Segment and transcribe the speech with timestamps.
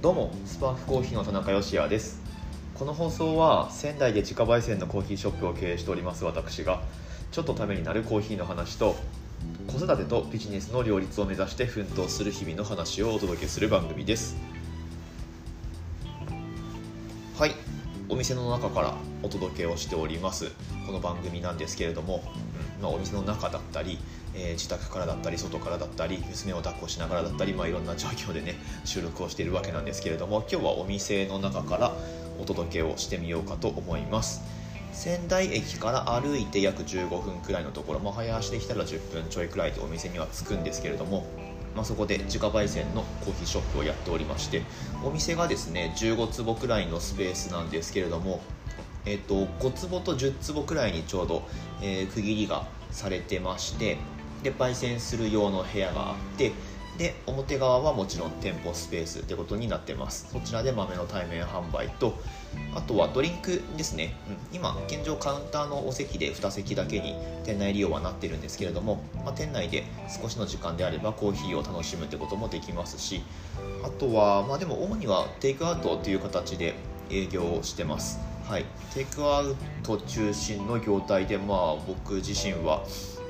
[0.00, 2.22] どうもスパークコーヒーの田中芳也です。
[2.76, 6.84] この放送は仙台で自家焙煎のコーヒーショップを経営しております私が
[7.32, 8.94] ちょっとためになるコーヒーの話と
[9.66, 14.36] 子育てとビジネスの両立を目指して奮闘する日々の話をお届けする番組です。
[17.36, 17.56] はい
[18.08, 18.94] お店の中から
[19.24, 20.52] お届けをしております。
[20.86, 22.22] この番組なんですけれども、
[22.80, 23.98] まあ、お店の中だったり、
[24.34, 31.92] えー自宅からだったり外からだったり娘を抱っこしながらだったり、まあ、いろんな状況でね収録をしているわけなんですけれども今日はお店の中から
[32.40, 34.42] お届けをしてみようかと思います。
[34.92, 41.24] 仙台駅から歩いて約15分くらいのところ、まあ、早足できたら10分ちょいくらいでお店には着くんですけれども、
[41.76, 44.62] まあ、そこで自家焙煎のコーヒーショップをやっておりまして
[45.04, 48.40] お店がですね15坪くらいのスペースなんですけれども
[49.08, 51.48] えっと5坪と10坪くらいにちょうど、
[51.82, 53.96] えー区切りがされてまして
[54.42, 56.52] で焙煎する用の部屋があって
[56.98, 60.28] で表側はもちろん店舗スペースってことになってます。
[60.32, 62.18] そちらで豆の対面販売と
[62.74, 64.16] あとはドリンクですね、
[64.50, 69.84] うん、今現状カウンターのお席で2席だけに店内利用はなってるんですけれども、まあ、店内で
[70.20, 73.22] 少しの時間であればコーヒーを楽しむってこともできますし
[73.84, 76.74] あとはまあでも主にはテイクアウトっていう形で
[77.10, 78.18] 営業をしてます。
[78.48, 82.82] はい、テイクアウト中心の業態で、まあ、僕自身は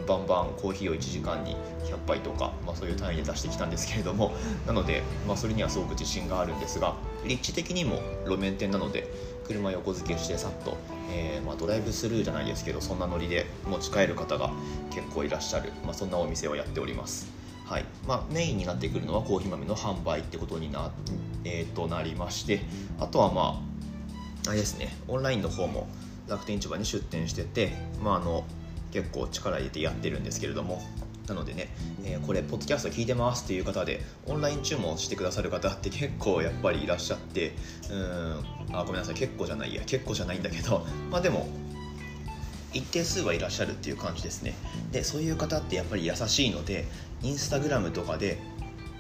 [0.07, 4.33] バンバンコーヒーを1時間に100杯とか、まあ、そういう単位で出してきたんですけれども
[4.65, 6.95] なので、まあ、それにはすごく自信があるんですが
[7.27, 9.09] 立地的にも路面店なので
[9.45, 10.77] 車横付けしてさっと、
[11.11, 14.53] えーまあ、ドライブスルーじゃないですけどそんなノリで持ち帰る方が
[14.91, 17.27] 結構いらっしゃる、まあ、そんなお店をやっております。
[17.65, 20.91] はいまあ、メインになってくるのはコーヒー豆の販売ってことにな,、
[21.45, 22.61] えー、となりまして
[22.99, 23.78] あとはまあ
[24.47, 24.97] あれですね。
[25.09, 25.89] オンラインの方も
[26.29, 27.73] 楽天市場に出店してて、
[28.03, 28.45] まあ、あの
[28.93, 30.83] 結構力入れてやってるんですけれども。
[31.29, 31.69] なのでね、
[32.05, 37.53] えーこれポッドキャスト聞いてますっていう方でオンライン注文してくださる方って結構やっぱりいらっしゃって
[37.91, 41.47] うんあごめんなさい結構じゃないや結構じゃないんだけど まあでも
[42.73, 44.55] 一定数はいらっしゃるっていう感じですね。
[44.93, 46.87] でそういう方ってやっぱり優しいので
[47.23, 48.39] インスタグラムとかで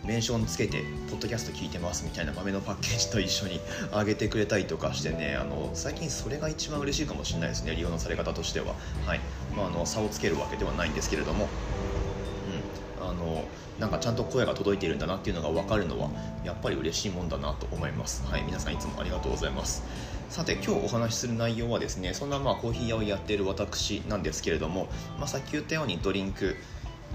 [0.08, 3.60] メンションつけて「ポッドキャスト聞いてます」みたいな豆のパッケージと一緒に
[3.92, 8.74] 上げてくれたりとかしてねあの最近それが一番嬉しいかもしれないですね利用のされ方としては、
[9.04, 9.20] はい。
[9.54, 11.46] まあ、あの差をつけるわけではないんですけれども、
[13.00, 13.44] うん、あの
[13.78, 16.08] なんかちゃんと声が届いているんだなっていうのが分かるのは
[16.42, 19.82] やっぱり嬉しいもんだなと思います、はい、皆さんいつもありがとうございます。
[20.30, 26.56] さて今日お話しする内容はですねそんなまあコーヒー屋をやっている私なんですけれども、まあ、さっき言ったようにドリンク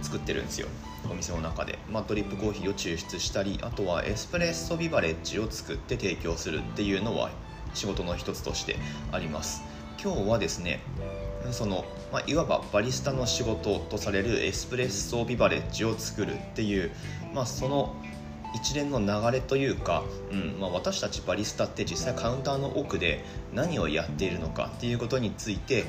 [0.01, 0.67] 作ってるんですよ。
[1.09, 7.29] お店の中で、まあ、ドリップコーヒーを抽出したりあとはエスプレッソビバレッジを作って提供するっていうのは
[7.73, 8.77] 仕事の一つとして
[9.11, 9.63] あります。
[10.01, 10.81] 今日はですね
[11.51, 16.91] その、まあ、いわばバリスタの仕事とされるエスプレッソビバレッジを作るっていう、
[17.33, 17.95] まあ、その
[18.53, 25.85] 一連の流れというか、うんまあ、私たちバリスタって実際カウンターの奥で何をやっているのかっていうことについて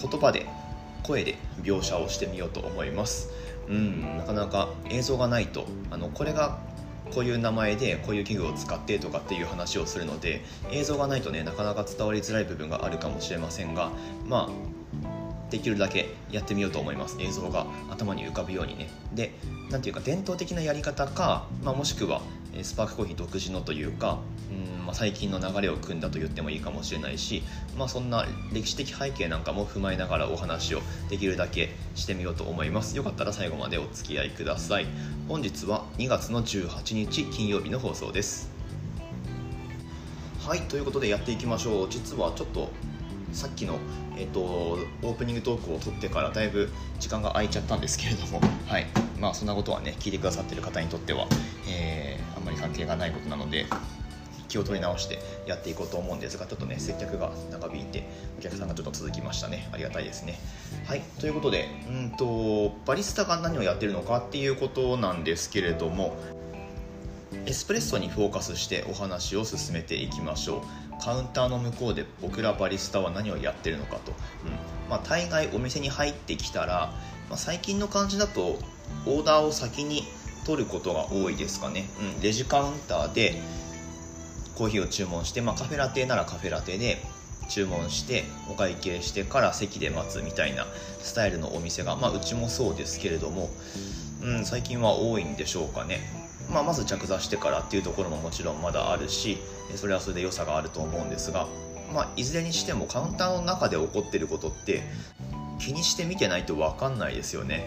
[0.00, 0.46] 言葉で
[1.06, 3.30] 声で描写をしてみようと思います。
[3.68, 5.66] うんなかなか映像がないと。
[5.90, 6.58] あのこれが
[7.14, 13.90] こういう名前でこういう器具を使ってとかっていう話をするので映像がないとねなかなか伝わりづらい部分があるかもしれませんが
[14.26, 17.16] まあできるだけやってみようと思います。
[17.20, 18.88] 映像が頭に浮かぶようにね。
[19.14, 19.32] で
[19.70, 22.20] なんていうか伝統的なやり方か、まあ、もしくは
[22.62, 24.18] スパークコーヒー独自のというか
[24.50, 27.42] うん、まあ、最近の流れを組んだと言ってもいいかもしれないし、
[27.76, 30.80] まあ、そんな歴史的背景なんかも踏まえながらお話を
[31.10, 32.96] できるだけしてみようと思います。
[32.96, 34.86] よかったら最後までお付き合いください。
[35.28, 38.48] 本日は2月の18日金曜日の放送です。
[40.40, 41.88] はいということでやっていきましょう。
[41.90, 42.70] 実はちょっと
[43.32, 43.78] さっきの、
[44.16, 46.70] えっとオープニングトークを撮ってからだいぶ
[47.00, 48.86] 時間が空いちゃったんですけれども、はい。
[49.18, 51.26] まあ、そんなことはね聞いてくださってる方にとっては、
[51.68, 53.66] えーあんまり関係がないことなので
[54.48, 58.04] 気を取り直してやっていこうと思うんですがちょっとね接客が長引いて
[58.38, 59.68] お客さんがちょっと続きましたね。
[59.72, 60.38] ありがたいですね。
[60.86, 61.02] はい。
[61.20, 66.16] ということでうんとバリスタが何をやってるのかっていうことなんですけれども
[67.46, 71.02] エスプレッソにフォーカスしてお話を進めていきましょう。
[71.02, 74.12] カウンターの向こうで僕らバリスタは何をやってるのかと、
[74.44, 74.88] うん。
[74.88, 76.92] まあ、大概お店に入ってきたら、
[77.28, 78.58] まあ、最近の感じだと
[79.06, 80.04] オーダーを先に
[80.44, 83.34] 取ることが多いですかね、うん、レジカウンターで
[84.56, 86.98] コーヒーを注文して、まあ、カフェラテならカフェラテで
[87.48, 90.66] 注文してお会計してから席で待つみたいな
[91.00, 93.50] スタイルのお店が、まあ、うちもそうですけれども、
[94.22, 96.00] うん、最近は多いんでしょうかね、
[96.52, 99.38] まあ、まず着座してからっていうところももちろんまだあるし
[99.76, 101.46] それはそれで良さがあると思うんですが、
[101.94, 104.82] まあ、いずれにしてもカウンターの中で起こってることって
[105.58, 107.66] 気にして見てないと分かんないですよね。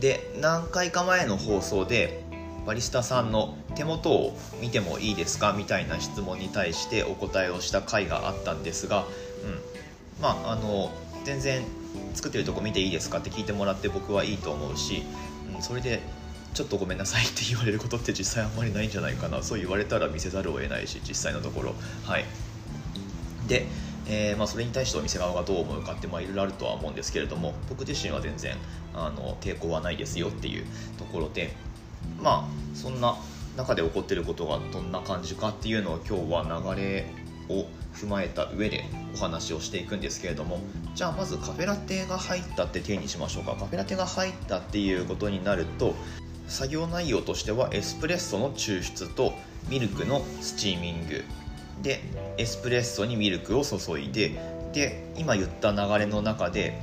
[0.00, 2.23] で何回か前の放送で
[2.66, 10.90] バリスタさんの手元を見てもいいですかみたいな質問に対してお答えをした回があったんですが、うん、まああの
[11.24, 11.64] 全然
[12.14, 15.02] 作ってるとこ見ていいですかって聞いてもらって僕はいいと思うし、
[15.54, 16.00] うん、それで
[16.54, 19.42] ちょっとごめんなさいって言われることって実際あんまりないんじゃないかな。
[19.42, 21.74] そう言われたら見せざるを得ないし実際のところ。
[22.04, 22.24] はい。
[23.48, 23.66] で、
[24.06, 28.56] えー、まあ、それに対してお店側がどう思うかっていろいろあるとは思うんですけれども僕自身は全然
[28.94, 30.64] あの抵抗はないですよっていう
[30.98, 31.54] ところで
[32.22, 33.16] まあそんな
[33.56, 37.06] 中で起こってることがどんな感じかっていうのを今日は流れ
[37.48, 38.84] を踏まえた上で
[39.14, 40.58] お話をしていくんですけれども
[40.94, 43.54] じゃあまずカフェラテが入ったって手にしましょうか。
[43.54, 45.94] カフェラテが入ったっていうことになると
[46.48, 49.32] 作業内容としてはエスプレッソの抽出と
[49.68, 51.24] ミルクのスチーミング。
[51.82, 52.00] で
[52.38, 54.54] エスプレッソにミルクを注いで。
[54.72, 56.80] で今言った流れの中で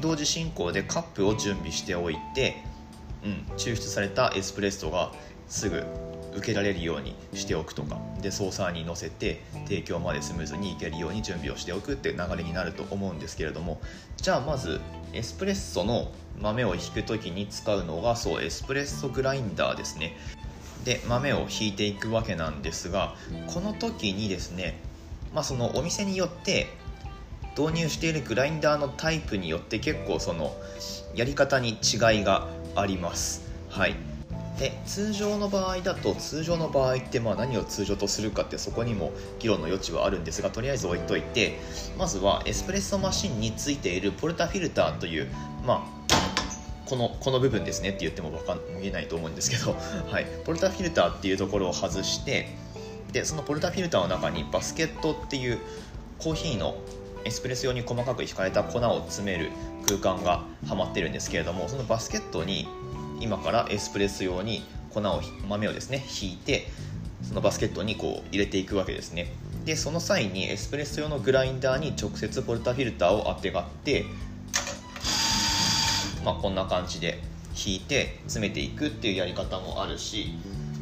[0.00, 2.56] 同時進行でカップを準備しておいて、
[3.24, 5.12] うん、抽出されたエスプレッソが
[5.48, 5.84] すぐ
[6.34, 7.98] 受けられるようにしておくとか。
[8.20, 13.80] でソーサーに乗せて提供までスムーズにいけるように準備をしておくっていう流れになると思うんですけれども。
[14.16, 14.80] じゃあまず
[15.12, 16.10] エスプレッソの
[16.40, 20.16] 豆をひく時に使うのがそうエスプレッソグラインダーですね。
[20.84, 23.14] で豆をひいていくわけなんですが
[23.52, 24.80] この時にですね
[25.34, 26.66] まあそのお店によって
[27.58, 30.54] 導入しているグラインダーのタイプによって結構その
[31.14, 32.48] やり方に違いが
[32.80, 33.42] あります。
[33.68, 33.96] はい。
[34.58, 41.60] で通常の場合だと通常の場合ってまあ何を通常とするかってそこにも議論の余地はあるんですがとりあえず置いといて
[41.96, 45.28] まずはエスプレッソマシンについているポルタフィルターという
[45.64, 45.98] まあ
[46.86, 49.76] このこの部分ですねって言っても分かん見えないと思うんですけど、
[50.10, 52.48] はい、ポルタフィルターっていうところを外して
[53.12, 55.58] でそのポルタフィルターの中にバスケットっていう
[56.18, 56.76] コーヒーの
[57.28, 59.50] エスプレッソ用に細かく引かれた粉を詰める
[59.86, 62.66] 空間がはまってるんですけれどもそのバスケットに
[63.20, 64.64] 今からエスプレッソ用に
[64.94, 66.68] 粉を豆をですね引いて
[67.22, 69.30] そのバスケットにこう入れていくわけですね。
[69.66, 74.06] でその際にエスプレッソ用のグラインダーに直接ポルタフィルターをあてがって
[76.24, 77.20] まあこんな感じで
[77.54, 80.32] 引いて詰めていくっていうやり方もあるし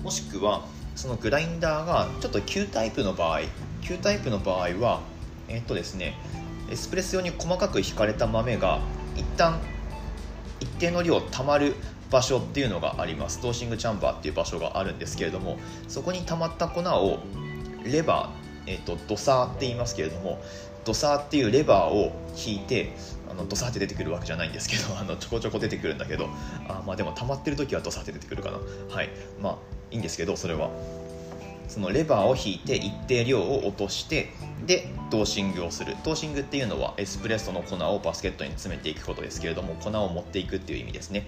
[0.05, 0.65] もしくは
[0.95, 3.41] そのグラインダーがちょっと旧タイプの場合
[3.83, 5.01] 旧タイプの場合は
[5.49, 6.15] えっとですね
[6.71, 8.81] エスプレッソ用に細かく引かれた豆が
[9.17, 9.61] 一旦
[10.61, 11.75] 一定の量たまる
[12.11, 13.41] 場所っていうのがあります。
[13.41, 15.59] トーシングチャンバーっていう場所があるんですけれども
[15.89, 17.19] そこに溜まった粉を
[17.85, 20.41] レバー、えーと、ドサーって言いますけれども
[20.85, 22.93] ドサーっていうレバーを引いて
[23.29, 26.29] あのドサーって出てくるわけじゃないんですけどあのちょこちょこ出てくるんだけど
[26.69, 28.59] あまあでも溜まってる時はドサーって出てくるかな。
[28.95, 29.11] はい。
[29.43, 29.57] まあ
[29.91, 30.71] いいんですけどそれは。
[31.69, 34.33] そのレバーを引いて一定量を落として
[34.67, 35.97] でドーシングをする。
[36.05, 41.27] ドーシングっていうのはエスプレッソの粉をバスケットに詰めていくことですけれども粉を持っていくっていう意味ですね。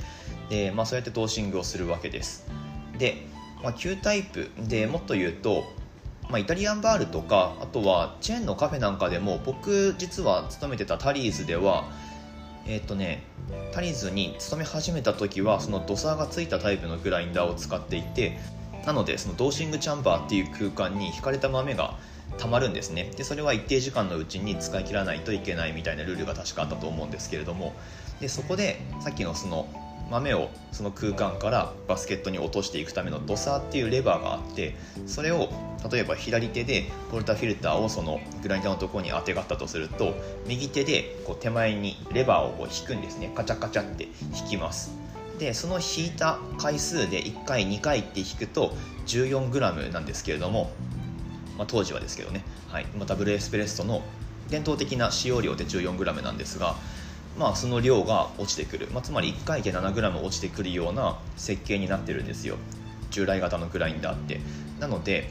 [0.48, 2.46] で、まあ、そうやってドーシングをするわけです。
[2.98, 3.26] で、
[3.62, 4.50] まあ、旧タイプ。
[4.58, 5.64] でもっと言うと
[6.28, 11.88] まあ、イタリアンバールとかあとはチェーンのカフェなんかでも僕実は勤めてたタリーズでは
[12.66, 13.22] えっ、とね
[13.72, 18.38] タリーズに勤め始めた時はそのドサーがついたタイプのグラインダーを使っていて
[18.88, 21.98] なのでそのドーシングチャンバーっていう空間に引かれた豆が
[22.38, 23.10] たまるんですね。
[23.18, 27.74] でそれは一定時間のうちに使い切らないといけないみたいなルールが確かあったと思うんですけれども。
[28.18, 29.68] でそこでさっきのその
[30.10, 34.74] 豆をその空間からバスケットに落としていくためのドサーっていうレバーがあって
[35.06, 35.50] それを
[35.92, 40.14] 例えば左手でポルタフィルターをそのグラインダーのところにあてがったとすると
[40.46, 43.30] 右手でこう手前にレバーをこう引くんですね。
[43.34, 44.04] カチャカチャって
[44.34, 44.97] 引きます。
[45.38, 48.74] でその引いた回数で1回2回って引くと
[49.06, 50.72] 14g なんですけれども、
[51.56, 52.86] まあ、当時はですけどね、はい。
[52.96, 54.02] まあ、ダブルエスプレッソの
[54.50, 56.76] 伝統的な使用量で 14g なんですが、
[57.38, 62.56] まあ、その量が落ちてくる、まあ、つまり1回で 7g 落ちてくるような設計になってるんですよ。
[63.10, 64.40] 従来型のグラインダーって。
[64.80, 65.30] なので、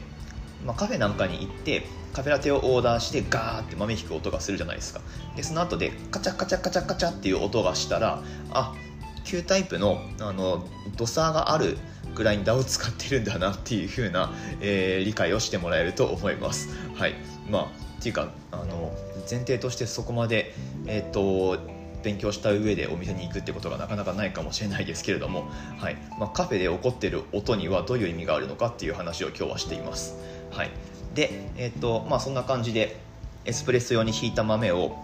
[0.64, 5.00] まあ、カフェなんかに行ってカフェラテをオーダーしてガーって豆引く音がするじゃないですか。
[5.36, 8.87] でその後でカチャカチャカチャカチャっていう音がしたらあっ
[9.28, 10.66] 旧タイプのあの
[10.96, 11.76] ドサがある
[12.14, 14.32] グラインダーを使ってるんだなっていう風な、
[14.62, 16.70] えー、理解をしてもらえると思います。
[16.94, 17.14] はい
[17.50, 18.90] まあ、っていうかあの
[19.30, 20.54] 前提としてそこまで、
[20.86, 21.58] えーと、
[22.02, 30.16] 勉強した上でお店に行くってことがなかなかないかもしれないですけれども、はいまあ、カフェで起こってる音にはどういう意味があるのかっていう話を今日はしています。
[30.50, 30.70] はい、
[31.14, 32.96] で、えーとまあ、そんな感じで
[33.44, 34.96] エスプレッソ用に引いた豆を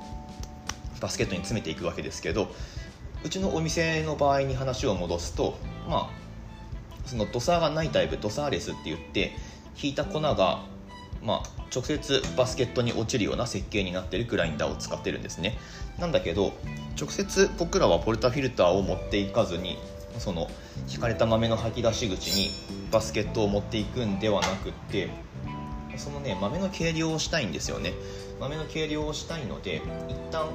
[1.00, 2.48] バスケットに詰めていくわけですけど
[3.24, 5.56] うちのお店の場合に話を戻すと
[5.88, 6.24] まあ
[7.06, 9.32] そのドサーがないタイプドサーレスって言って
[9.80, 10.62] 引いた粉が、
[11.22, 15.58] まあ、直接バスケットに落ちるような設計になってるグラインダーを使ってるんですね。
[15.98, 16.52] なんだけど
[16.98, 19.78] 直接僕らはポルタフィルターを持っていかずに
[20.18, 20.48] その
[20.88, 22.50] 引かれた豆の吐き出し口に
[22.90, 25.08] バスケットを持っていくんではなくって
[25.96, 27.92] そのね豆の計量をしたいんですよね。
[28.40, 30.48] 豆の計量をしたいので一旦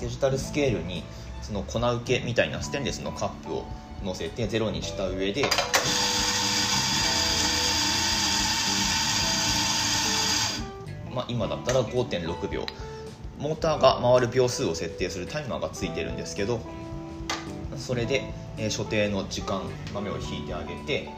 [0.00, 1.02] デジタルスケールに
[1.50, 3.64] その粉受けみたいなステンレスのカップを
[4.04, 5.44] 乗せてゼロにした上で
[11.12, 12.64] まあ、今だったら5.6秒
[13.40, 16.60] モーターが回る秒数を設定するタイマーがついてるんですけど
[17.76, 18.22] それで、
[18.56, 21.08] えー、所定の時間豆を引いてあげて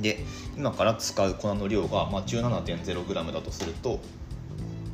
[0.00, 0.20] で
[0.56, 3.98] 今から使う粉の量が、まあ、17.0g だとすると、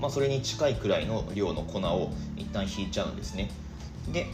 [0.00, 3.50] まあ、それに近いくらいの量の粉を一旦引いちゃうんですね。
[4.08, 4.26] で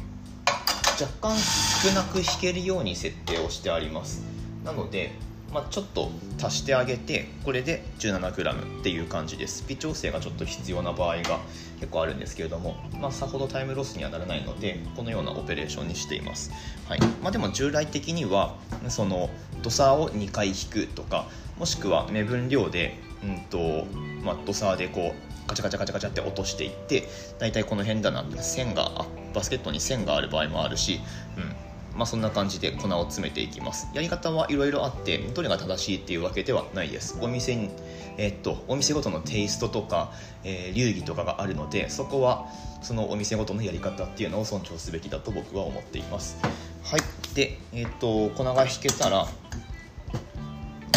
[1.01, 4.23] 若干少なく引けるように設定をしてあります。
[4.65, 5.13] なので
[5.53, 6.11] まあ、ちょっと
[6.43, 9.65] 足してあげてこれで 17g っていう感じです。
[9.67, 11.41] 微調整がちょっと必要な場合が
[11.81, 16.51] 結構あるんですけれども、まあ、さほどタイムロスにはならないのでこのようなオペレーションにしています、
[16.87, 17.01] はい。
[17.23, 18.57] まあ、でも従来的には
[18.89, 19.31] その
[19.63, 21.27] 土佐を2回引くとか
[21.59, 23.87] もしくは目分量で、うんと
[24.23, 31.01] まあ、土佐でこうカチャカチャカチャカチャって落としていって大体この辺だなって線がバスケットに線がある場合もあるし、
[31.37, 33.89] うん、まあ、そんな感じで粉を詰めていきます。
[33.95, 37.19] やり方はいろいろあってどれが正しいっていうわけではないです。
[37.21, 37.71] お店に、
[38.19, 40.13] え、っとお店ごとのテイストとか、
[40.45, 42.47] えー、流儀とかがあるのでそこは
[42.83, 46.37] そのお店ごとのやり方っていうのを尊重すべきだと僕は思っています。
[46.85, 47.01] はい。
[47.35, 49.27] でえ、っと粉が引けたら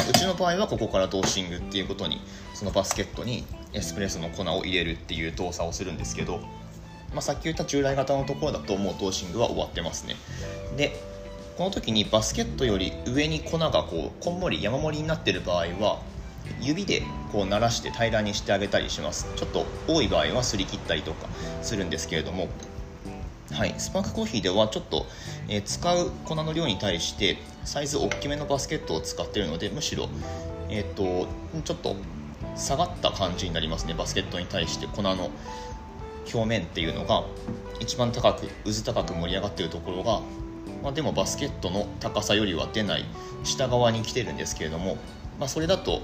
[0.09, 2.21] うちの場合はここからドーシングっていうことに
[2.53, 6.39] そのバスケットにエスプレッソの粉を入れるっていう動作をするんですけど
[7.13, 10.15] まあ、さっき言った従来型のところだともうトーシングは終わってますね。
[10.77, 10.95] で
[11.57, 16.01] この時にバスケットより上に粉がこうこんもり山盛りになってる場合は
[16.61, 19.27] 指でこう鳴らして平らにしてあげたりします。
[19.35, 21.27] ちょっと多い場合はすり切ったりとか
[21.61, 22.47] するんですけれども
[23.51, 25.05] はい、スパークコーヒーではちょっと、
[25.49, 30.07] えー、使う粉の量に対してサイズ大きめのバスケットを使っているのでむしろ、
[30.69, 31.27] えーと
[31.65, 31.97] ちょっと
[32.61, 33.93] 下がった感じになりますね。
[33.93, 35.31] バスケットに対して粉の
[36.31, 37.23] 表面っていうのが
[37.79, 40.21] 一番高く渦高く盛り上がってるところが、
[40.83, 43.05] まあ、でもバスケットの高さよりは出ない
[43.43, 44.97] 下側に来てるんですけれども、
[45.39, 46.01] まあ、それだと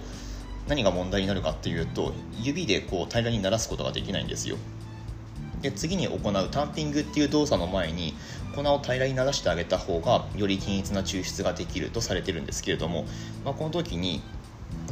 [0.67, 4.57] 何が問題になるかっていうと指でこう平らにならすことができないんですよ。
[5.61, 8.13] で次に行うタンピングっていう動作の前に
[8.55, 13.05] 粉を平らにならしてあげた方がより均一な抽出ができるとされてるんですけれども、
[13.43, 14.21] まあ、この時に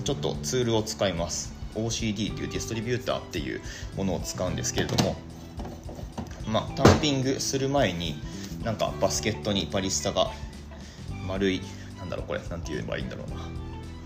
[0.04, 1.55] ちょっとツールを使います。
[1.76, 3.62] OCD というディストリビューターっていう
[3.96, 5.16] ものを使うんですけれども、
[6.48, 8.16] まあ、タンピングする前に
[8.64, 10.32] なんかバスケットにバリスタが
[11.28, 11.62] 丸い
[12.00, 13.36] なんだろうこれなんて言えばいいんだろうな。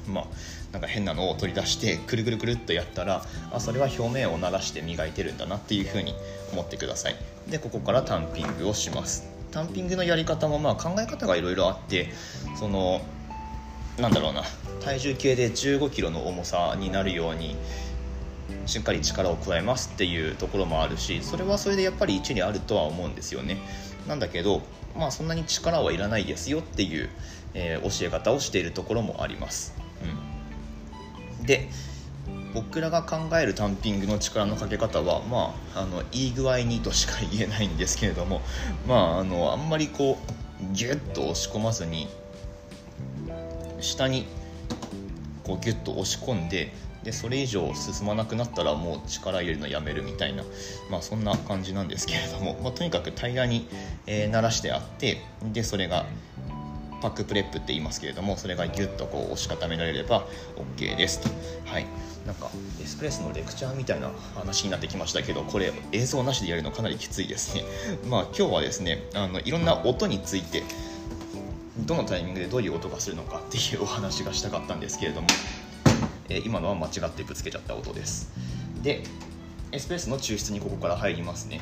[0.10, 0.26] まあ
[0.72, 6.14] なんか変なのを取り出してくるくるくるっとやったらあそれは表面を鳴らして磨いてるんだなっていうふうに
[6.52, 7.16] 思ってください。
[7.50, 9.28] でここからタンピングをします。
[9.52, 12.10] タンピングのやり方もまあ考え方がいろいろあって
[12.60, 13.02] その
[14.00, 14.44] なんだろうな。
[14.82, 17.56] 体重計で1 5キロの重さになるように
[18.66, 23.58] しっかり力を加えますっていうところもあるしそれはそれでやっぱり一理あるとは思うんですよね。
[24.08, 24.62] なんだけど
[24.98, 27.10] まあそんなに力はいらないですよっていう、
[27.54, 29.76] えー、教え方をしているところもあります、
[31.40, 31.70] うん、で
[32.54, 38.42] 僕らが考えるタンピングの力のかけ方はまああのいい具合にとしか言えないんですけれども
[38.88, 42.08] まああのあんまりこうギュッと押し込まずに
[43.80, 44.26] 下に
[45.50, 46.72] こうギュッと押し込んで
[47.04, 50.44] でそれ以上進まなくなったらもう力入れるのやめるみたいな、
[50.92, 53.68] まあ、そんな感じなんですけれども、まあ、とにかく平らに、
[54.06, 56.06] えー、均してあってでそれが
[57.02, 60.28] puck prep って言いますけれどもそれがギュッとこう押し固められれば
[60.78, 61.30] OK ですと。
[61.72, 61.86] はい。
[62.28, 62.50] なんか
[62.82, 67.64] エスプレッソのレクチャーみたいな話になってきましたけどこれ映像なしでやるのかなりきついですね。
[68.10, 70.64] まあ今日はですねあのいろんな音について
[71.86, 75.28] どのタイミングでどういう音がするのかっていうお話がしたかったんですけれども、
[76.30, 78.32] えー、今のは間違ってぶつけちゃった音です。
[78.82, 79.04] で
[79.72, 81.62] エスプレッソの抽出にここから入りますね。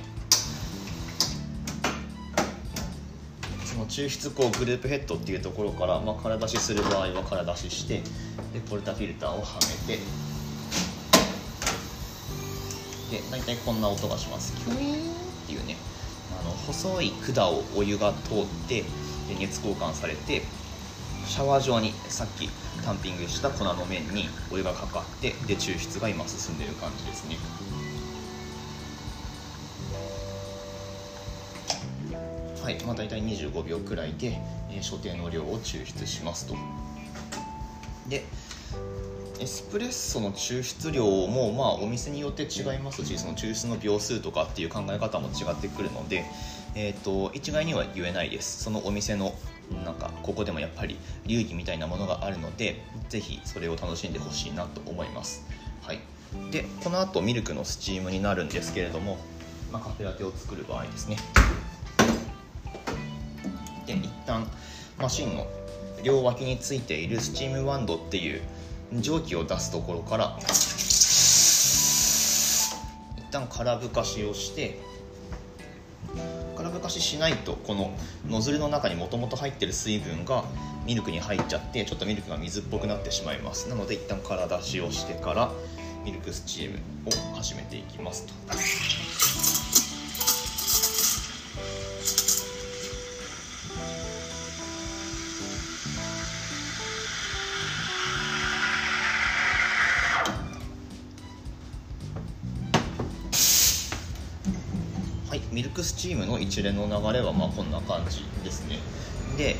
[3.65, 8.01] その抽出こうグループヘッドっていうところから、まあ、空出しする場合は空出しして
[8.53, 10.01] でポルタフィルターをはめて
[13.12, 14.55] で大体こんな音がします。
[14.65, 15.15] キュイーンっ
[15.47, 15.75] ていうね
[16.41, 18.83] あの細い管をお湯が通って
[19.36, 20.41] 熱交換されて
[21.25, 22.50] シャワー状にさっき
[22.84, 27.36] タンピングした粉の面にお湯がかかってで抽出が今進んでる感じですね。
[32.63, 36.55] はいまあ大体25秒くらいで、えー、所定の量を抽出しますと。
[38.07, 38.25] で
[39.39, 46.25] エスプレッソの抽出量もまあお店によって違いますしその抽出の秒数とかっていう考え方も違ってくるので
[46.79, 48.63] えーと、一概には言えないです。
[48.63, 49.34] そのお店の
[49.84, 55.43] なんかここでもやっぱり流儀みたいなものがあるので是非それを楽しんでほしいなと思います。
[55.81, 56.00] はい。
[56.51, 59.17] でこの後ミルクのスチームになるんですけれども、
[59.72, 61.17] まあ、カフェラテを作る場合ですね。
[63.88, 64.48] で一旦
[65.00, 65.48] マシンの
[66.03, 68.41] 両脇についているスチームワンドっていう
[68.93, 70.38] 蒸気を出すところから
[73.17, 74.79] 一旦空ぶかしをして
[76.88, 77.91] かししないとこの
[78.27, 80.46] ノズルの中にもともと入ってる水分が
[80.86, 85.51] ミルクに入っちゃってちょっとミルクが水っぽくなってしまいますなので一旦空出しをしてから
[86.03, 88.34] ミルクスチームを始めていきますと。
[106.07, 108.79] チームの一連の流れはまあこんな感じですね。
[109.37, 109.57] で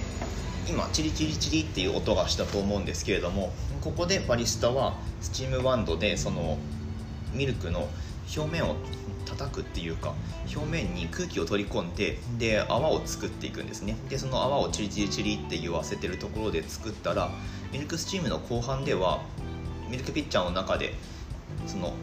[0.66, 3.52] 今チリチリチリっていう音がしたと思うんですけれども
[3.82, 6.58] ここでバリスタはスチームワンドでその
[7.34, 7.90] ミルクの
[8.34, 8.76] 表面を
[9.26, 10.14] 叩くっていうか
[10.56, 13.98] 表面に空気を取り込んでで泡を作っていくんですね。
[14.08, 17.30] でその泡をチリチリチリって言わせてるところで作ったら
[17.74, 19.22] ミルクスチームの後半では
[19.90, 20.94] ミルクピッチャーの中で
[21.66, 21.94] その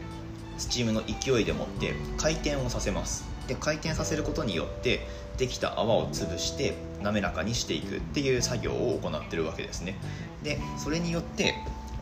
[0.59, 3.34] スチームの勢いでもって回転をさせます。
[3.47, 5.05] で回転させることによって
[5.37, 9.97] できた泡を潰して滑らかにしていくっていう作業を行ってるわけですね。
[10.43, 11.55] でそれによって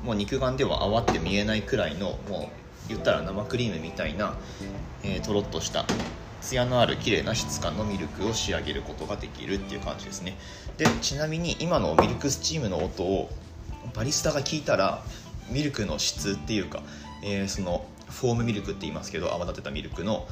[0.04, 2.52] もう肉眼では泡って見えないくらいのも
[2.86, 4.36] う言ったら生クリームみたいな、
[5.04, 5.86] えー、とろっとした
[6.42, 10.38] ツヤのある綺麗な質感のミルクを仕上げることができるっていう感じですね。
[10.78, 13.30] でちなみに今のミルクスチームの音を
[13.94, 15.04] バリスタが聞いたら
[15.50, 16.84] ミルクの質っていうか、
[17.24, 20.28] えー、そのフォームミルクって言いますけど泡立てたミルクの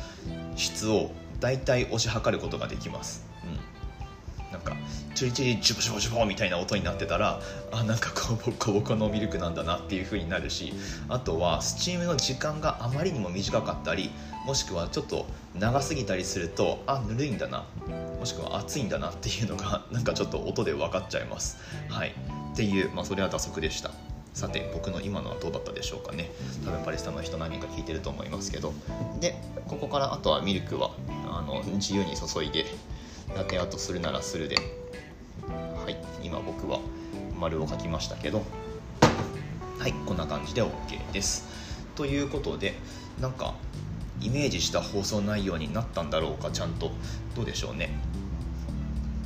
[0.56, 4.76] 質を大体押し量ることができます、うん、なんか
[5.16, 10.74] チリチリジュボジュボジュボみたいな音になってたらあなんかこうボコボコのミルクなんだなっていう風になるし
[11.10, 14.12] あとはスチームの時間があまりにも短かったり
[14.46, 17.66] もしくはちょっと長すぎたりするとあぬるいんだな
[18.22, 21.58] もしくは熱いんだなっていうのがなんかちょっと音で分かっちゃいます。
[21.90, 22.14] はい。
[22.54, 23.90] っていう、まあ、それは打足でした。
[24.34, 26.32] さて僕の今のはどうだったでしょうかね。
[26.66, 28.74] 多分パレスタの人何人か聞いてると思いますけど。
[29.20, 29.36] で
[29.68, 30.92] ここからあとはミルクは
[31.30, 32.66] あの自由に注いで
[33.36, 34.56] ラテアートするならするで。
[35.84, 36.80] はい今僕は
[37.40, 38.44] 丸を書きましたけど。
[39.80, 41.48] はいこんな感じで OK です。
[41.96, 42.76] ということで
[43.20, 43.54] なんか
[44.22, 46.92] イメージした放送内容になったんだろうかちゃんと。
[47.36, 47.90] どうでしょうね。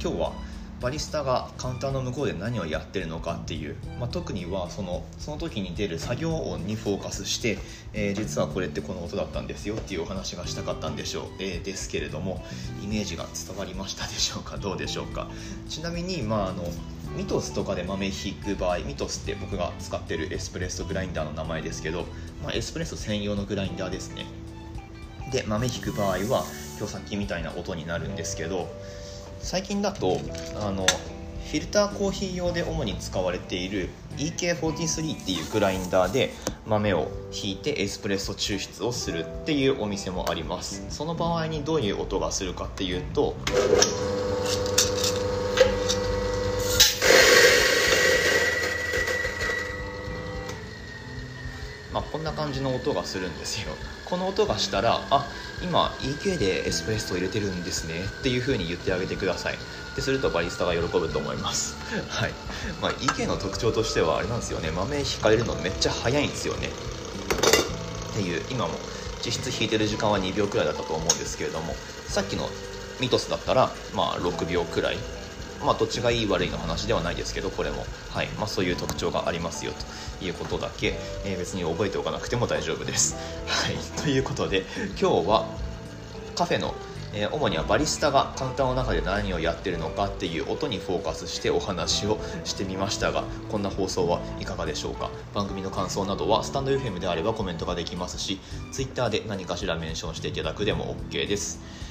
[0.02, 0.34] 今日は
[0.82, 7.58] バリスタがカウンターの向こうで何をやってるのかっていう、まあ、特にはそのその時に出る作業音にフォーカスして、
[7.94, 12.44] えー、実はこれってこの音だったんですよっていうお話がしたかったんでしょう、えー、ですけれども
[12.84, 14.58] イメージが伝わりましたでしょうか？
[14.58, 15.28] どうでしょうか？
[15.70, 16.64] ちなみに、まあ、あの
[17.16, 22.06] ミトスとかで豆引く場合ミトスって僕が使ってるエスプレッソグラインダーの名前ですけど、
[22.44, 24.26] まあ、エスプレッソ専用のグラインダーですね。
[25.32, 26.44] で豆引く場合は
[26.78, 28.68] 今日さっきみたいな音になるんですけど
[29.46, 30.20] 最近だと
[30.60, 36.32] あのフィルターコーヒー用で主に使われている EK43 っていうグラインダーで
[36.66, 40.84] 豆をひいてエスプレッソ抽出をするっていうお店もあります。
[40.90, 43.36] その場合にどういう音がするかっていうと
[51.94, 53.74] まあ、こんな感じの音がするんですよ。
[54.06, 55.26] この音がしたらあ
[55.64, 58.06] 今 EK でエスプレッソを入れてるんですね。
[58.20, 59.56] っていう風に言ってあげてください。
[59.96, 61.76] でするとバリスタが喜ぶと思います。
[62.08, 62.32] はい。
[62.82, 64.70] まあ、EK の特徴としてはあれなんですよね。
[64.70, 66.70] 豆引かれるのめっちゃ早いんですよね。
[68.12, 68.74] っていう今も
[69.26, 71.76] 実質引いてる時間は2秒くらいだったと思うんですけれども
[72.08, 72.48] さっきの
[73.02, 74.98] ミトスだったらまあ6秒くらい。
[75.66, 78.28] まあ、どっちがいい悪いの話ではないですけどこれも、はい。
[78.38, 79.74] まあ、そういう特徴がありますよ
[80.20, 83.16] ということだけ、えー、別に覚えておかなくても大丈夫です。
[83.48, 84.64] はい、 ということで
[85.00, 85.46] 今日は
[86.36, 86.74] カフェの
[87.18, 95.10] え、主にはバリスタがカウンターの中で何をやってるのかっていう音にフォーカスしてお話をしてみましたがこんな放送はいかがでしょうか？
[95.34, 98.42] 番組の感想などはスタンド FM であればコメントができますし
[98.74, 101.85] Twitter で何かしらメンションしていただくでも OK です。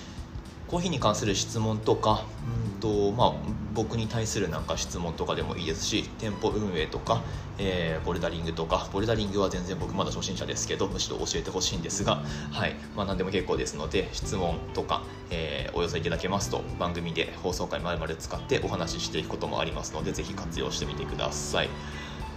[0.75, 2.27] コーヒーに関する質問とか
[2.67, 3.33] うんと、まあ、
[3.75, 7.23] 僕に対するなんか質問とかでもいいですし店舗運営とか、
[7.59, 21.69] えー、ボルダリングとかボルダリングは全然僕まだ初心者ですけどむしろ教えてほしいんですが、はいまあ、何でも結構ですので質問とか、えー、お寄せいただけますと番組で放送回まるまる使ってお話ししていくこともありますのでぜひ活用してみてください。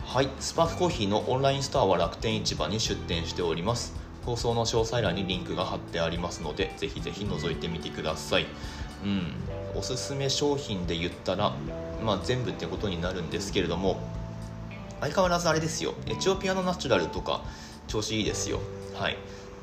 [0.05, 4.06] はい、スパークコーヒーのオンラインストアは楽天市場に出店しております。
[4.27, 8.45] 放送の詳細欄にリンクが貼ってありますのでぜひぜひ覗いてみてください。
[9.05, 9.33] うん。
[9.73, 11.55] おすすめ商品で言ったら、
[12.03, 14.01] まあ、全部ってことになるんですけれども
[14.99, 15.93] 相変わらずあれですよ。
[16.07, 17.41] エチオピアのナチュラルとか
[17.87, 18.59] 調子いいですよ。
[18.95, 19.17] はい。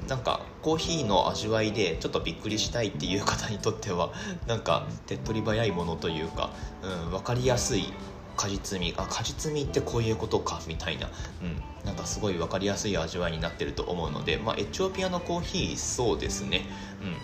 [0.08, 4.12] なんかコーヒーの味わいでちょっとびっくりしたいっていう方にとっては
[4.46, 6.48] なんか手っ取り早いものというか、
[6.82, 7.92] うん、分かりやすい
[8.36, 11.08] 果実味あ果実味ってこういうことかみたいな、
[11.42, 16.62] うん、なんかすごい分かりやすい味わいになってると思うので、まあ、エチオピアのコーヒーそうですね、
[17.02, 17.16] うん、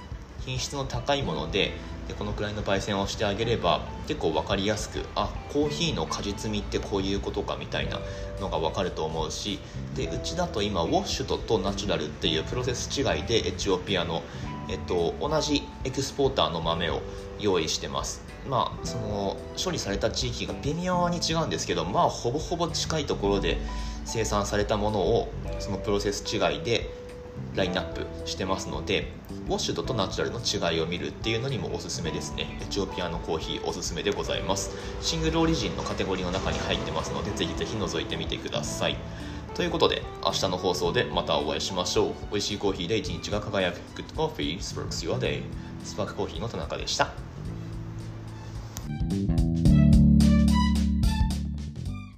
[0.44, 1.72] 品質の高いもので
[2.10, 8.00] でこのくらいの焙煎をしてあげれば結構分かりやすくあコーヒーの果実味ってこういうことかみたいな
[8.40, 9.60] のが分かると思うし
[9.94, 14.22] でうちだと今ウォッシュととナチュラルっていうプロセス違いでエチオピアの、
[14.68, 17.00] えっと、同じエクスポーターの豆を
[17.38, 18.29] 用意してます。
[18.48, 23.58] まあその処理された地域が微妙に違うんですけどまあほぼほぼ近いところで
[24.04, 26.90] 生産されたものをそのプロセス違いで
[27.54, 29.12] ラインナップしてますので
[29.46, 30.40] ウォッシュドとナチュラルの
[30.72, 32.58] 違いを見るっていうのにもおすすめですね。
[32.60, 34.70] エチオピアのコーヒーおすすめでございます。
[35.00, 38.96] シングルオリジンのカテゴリーの中に入ってますのでぜひぜひ覗いてみてください。
[39.54, 42.14] ということで明日の放送でまたお会いしましょう。
[42.30, 43.80] 美味しいコーヒーで一日が輝く。
[43.96, 45.42] Good Coffee Sparks Your Day
[45.84, 47.29] スパークコーヒーの田中でした。
[49.10, 49.49] thank you